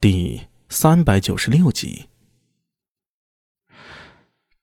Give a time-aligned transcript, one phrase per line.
[0.00, 2.08] 第三百九十六集，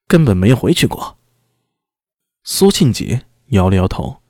[0.07, 1.17] 根本没有回去过。
[2.45, 4.21] 苏庆杰摇了摇头，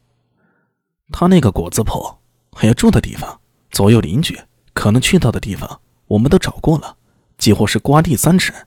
[1.12, 2.18] 他那个果子铺
[2.54, 3.40] 还有住的地方，
[3.70, 4.36] 左右邻居
[4.74, 6.98] 可能去到的地方，我们都找过了，
[7.38, 8.66] 几乎是刮地三尺，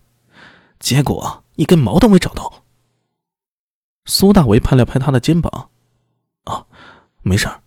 [0.78, 2.62] 结果一根毛都没找到。
[4.04, 5.70] 苏大为拍了拍他的肩膀
[6.46, 6.68] ：“啊，
[7.22, 7.62] 没事儿，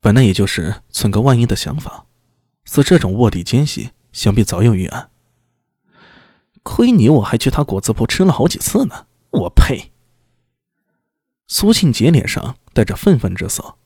[0.00, 2.06] 本来也就是存个万一的想法。”
[2.70, 5.10] 似这种卧底奸细，想必早有预案。
[6.62, 9.06] 亏你我还去他果子铺吃了好几次呢！
[9.30, 9.90] 我呸！
[11.46, 13.76] 苏庆杰脸上带着愤愤之色。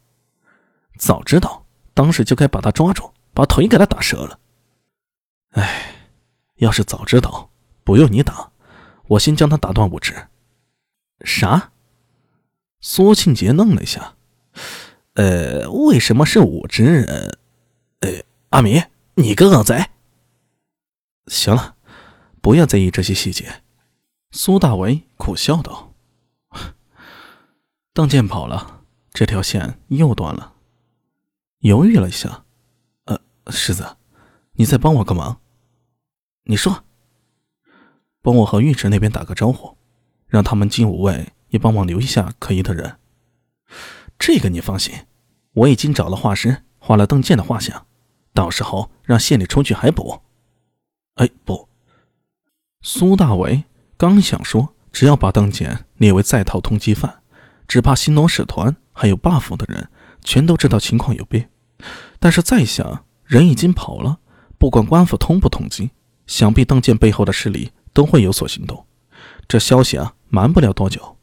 [0.99, 4.41] 早知道，当时就该把他抓住，把腿给他打折了。
[5.51, 6.09] 哎，
[6.57, 7.51] 要是早知道，
[7.85, 8.51] 不用你打，
[9.07, 10.27] 我先将他打断五指。
[11.25, 11.71] 啥？
[12.81, 14.17] 苏庆杰愣了一下。
[15.15, 17.07] 呃，为什么是五指？
[18.01, 18.23] 呃。
[18.53, 18.83] 阿米，
[19.15, 19.89] 你个恶贼。
[21.27, 21.75] 行了，
[22.43, 23.63] 不要在意这些细节。
[24.31, 25.95] 苏大为苦笑道
[27.95, 30.57] ：“邓健跑了，这条线又断了。”
[31.61, 32.45] 犹豫了一下，
[33.07, 33.97] 呃，世子，
[34.53, 35.41] 你再帮我个忙。
[36.43, 36.85] 你说，
[38.21, 39.79] 帮我和尉迟那边打个招呼，
[40.27, 42.99] 让他们金吾卫也帮忙留一下可疑的人。
[44.19, 45.07] 这个你放心，
[45.55, 47.87] 我已经找了画师，画了邓健的画像。
[48.35, 50.21] 到时候让县里出去还补。
[51.17, 51.69] 哎，不！
[52.81, 53.65] 苏大伟
[53.97, 57.23] 刚想说，只要把邓健列为在逃通缉犯，
[57.69, 59.89] 只怕新罗使团还有 buff 的人
[60.23, 61.51] 全都知道情况有变。
[62.19, 64.19] 但是再想，人已经跑了，
[64.59, 65.91] 不管官府通不通缉，
[66.27, 68.87] 想必邓健背后的势力都会有所行动。
[69.47, 71.19] 这消息啊，瞒不了多久。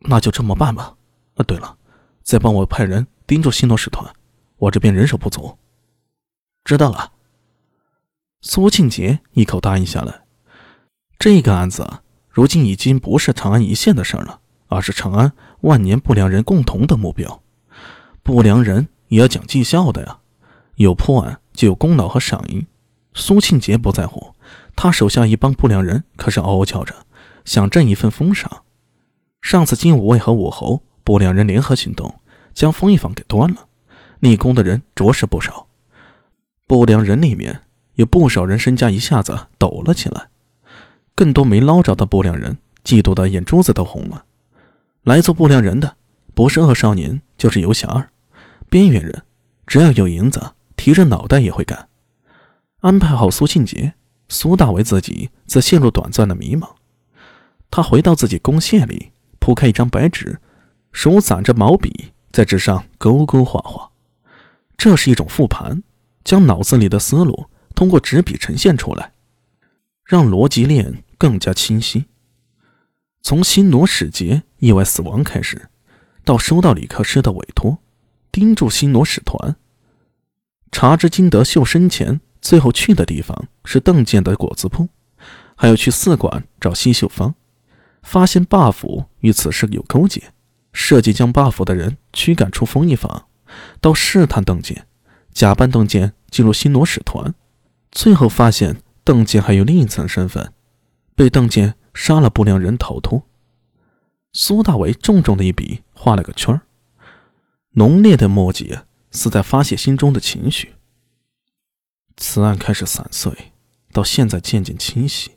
[0.00, 0.96] 那就这么办吧。
[1.34, 1.76] 啊，对了，
[2.22, 4.12] 再帮我派人盯住新罗使团。
[4.62, 5.58] 我这边人手不足，
[6.64, 7.10] 知道了。
[8.42, 10.22] 苏庆杰一口答应下来。
[11.18, 17.42] 这个案子啊如今已经不是长安一线的事了，而是长安万年不良人共同的目标。
[18.22, 20.20] 不良人也要讲绩效的呀，
[20.76, 22.64] 有破案就有功劳和赏银。
[23.14, 24.36] 苏庆杰不在乎，
[24.76, 26.94] 他手下一帮不良人可是嗷嗷叫着
[27.44, 28.62] 想挣一份封赏。
[29.40, 32.20] 上次金五卫和武侯不良人联合行动，
[32.54, 33.66] 将封一坊给端了。
[34.22, 35.66] 立功的人着实不少，
[36.68, 37.62] 不良人里面
[37.94, 40.28] 有不少人身家一下子抖了起来，
[41.16, 44.24] 更多没捞着的不良人嫉妒的眼珠子都红了。
[45.02, 45.96] 来做不良人的
[46.34, 48.10] 不是恶少年就是游侠儿，
[48.70, 49.24] 边缘人，
[49.66, 51.88] 只要有银子，提着脑袋也会干。
[52.82, 53.94] 安排好苏庆杰，
[54.28, 56.68] 苏大为自己则陷入短暂的迷茫。
[57.72, 60.38] 他回到自己弓廨里，铺开一张白纸，
[60.92, 63.90] 手攒着毛笔，在纸上勾勾画画。
[64.82, 65.84] 这是一种复盘，
[66.24, 69.12] 将脑子里的思路通过纸笔呈现出来，
[70.04, 72.06] 让逻辑链更加清晰。
[73.22, 75.68] 从新罗使节意外死亡开始，
[76.24, 77.78] 到收到李克师的委托，
[78.32, 79.54] 盯住新罗使团，
[80.72, 84.88] 查知金德秀生前最后去的地方是邓建的果子铺，
[85.54, 87.36] 还要去四馆找西秀芳，
[88.02, 90.20] 发现 buff 与此事有勾结，
[90.72, 93.28] 设计将 buff 的人驱赶出封印坊。
[93.80, 94.86] 到试探邓健，
[95.32, 97.34] 假扮邓健进入新罗使团，
[97.90, 100.52] 最后发现邓健还有另一层身份，
[101.14, 103.24] 被邓健杀了不良人逃脱。
[104.32, 106.60] 苏大为重重的一笔画了个圈，
[107.72, 108.78] 浓烈的墨迹
[109.10, 110.74] 似在发泄心中的情绪。
[112.16, 113.52] 此案开始散碎，
[113.92, 115.32] 到现在渐渐清晰，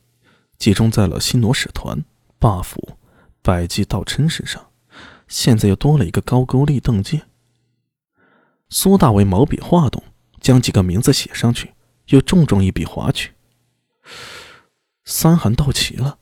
[0.58, 2.06] 集中在了新罗使团、
[2.40, 2.75] buff、
[3.42, 4.68] 百济道琛身上，
[5.28, 7.24] 现在又多了一个高句丽邓健。
[8.70, 10.03] 苏大为毛笔画动，
[10.42, 11.74] 将几个名字写上去，
[12.08, 13.34] 又重重一笔划去。
[15.06, 16.18] 三寒到齐了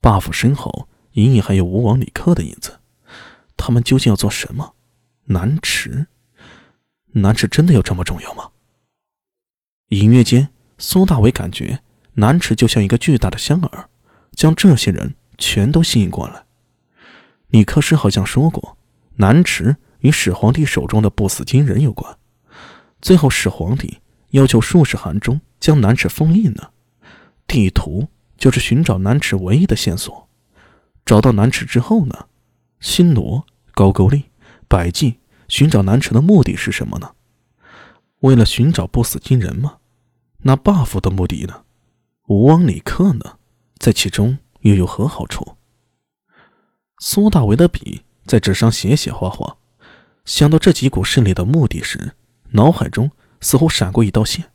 [0.00, 2.78] ，buff 身后隐隐还有吴王李克的影子。
[3.56, 4.74] 他们究竟要做什么？
[5.24, 6.06] 南池，
[7.12, 8.50] 南池真的有这么重要吗？
[9.88, 11.82] 隐约间，苏大为感觉
[12.14, 13.86] 南池就像一个巨大的香饵，
[14.32, 16.44] 将这些人全都吸引过来。
[17.48, 18.78] 李克师好像说过，
[19.16, 19.76] 南池。
[20.00, 22.18] 与始皇帝手中的不死金人有关。
[23.00, 23.98] 最后，始皇帝
[24.30, 26.70] 要求术士韩忠将南池封印呢。
[27.46, 30.28] 地图就是寻找南池唯一的线索。
[31.04, 32.26] 找到南池之后呢？
[32.78, 34.24] 新罗、高句丽、
[34.68, 35.18] 百济
[35.48, 37.12] 寻找南池的目的是什么呢？
[38.20, 39.78] 为了寻找不死金人吗？
[40.42, 41.64] 那 buff 的目的呢？
[42.28, 43.38] 吴王李克呢？
[43.78, 45.56] 在其中又有何好处？
[46.98, 49.56] 苏大为的笔在纸上写写画画。
[50.24, 52.12] 想到这几股势力的目的时，
[52.50, 54.50] 脑海中似乎闪过一道线，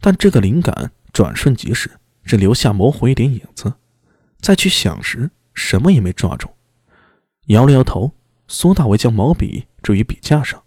[0.00, 1.90] 但这个灵感转瞬即逝，
[2.24, 3.74] 只留下模糊一点影子。
[4.40, 6.48] 再去想时，什么也没抓住。
[7.46, 8.12] 摇了摇头，
[8.48, 10.62] 苏大为将毛笔置于笔架上，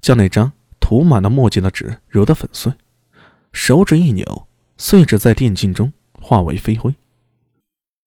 [0.00, 2.72] 将那张涂满了墨迹的纸揉得粉碎，
[3.52, 6.94] 手指一扭，碎纸在电镜中化为飞灰。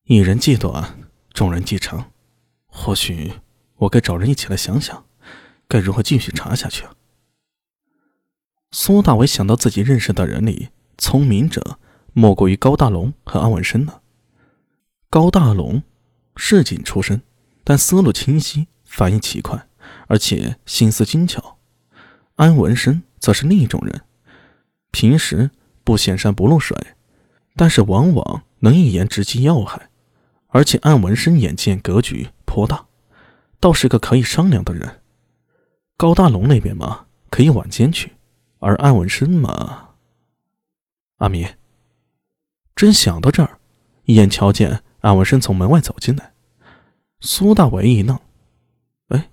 [0.06, 1.00] 一人计短，
[1.33, 2.12] 众人计长。
[2.68, 3.33] 或许
[3.77, 5.06] 我该找人一起来想想，
[5.69, 6.95] 该如何继续查下去啊？
[8.71, 11.77] 苏大伟想到自己认识的人里，聪明者
[12.13, 14.01] 莫过于高大龙和安文生了。
[15.12, 15.83] 高大龙
[16.36, 17.21] 市井出身，
[17.63, 19.68] 但思路清晰，反应奇快，
[20.07, 21.60] 而且心思精巧。
[22.36, 24.01] 安文生则是另一种人，
[24.89, 25.51] 平时
[25.83, 26.75] 不显山不露水，
[27.56, 29.89] 但是往往能一言直击要害。
[30.48, 32.88] 而且安文生眼见格局颇大，
[33.60, 34.99] 倒是个可以商量的人。
[36.00, 38.13] 高大龙那边嘛，可以晚间去。
[38.60, 39.90] 而安文生嘛，
[41.18, 41.46] 阿米，
[42.74, 43.60] 真想到这儿，
[44.06, 46.31] 一眼瞧见安文生从门外走进来，
[47.19, 48.18] 苏大伟一愣，
[49.10, 49.30] 哎，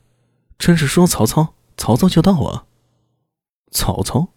[0.59, 2.67] 真是说曹操，曹操就到啊！
[3.71, 4.31] 曹操，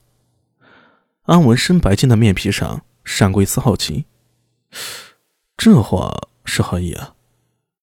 [1.23, 4.05] 安文生白净的面皮上闪过一丝好奇，
[5.57, 7.15] 这话是何意啊？